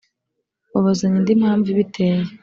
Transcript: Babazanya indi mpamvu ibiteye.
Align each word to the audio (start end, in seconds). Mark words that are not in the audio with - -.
Babazanya 0.71 1.17
indi 1.19 1.33
mpamvu 1.41 1.67
ibiteye. 1.73 2.17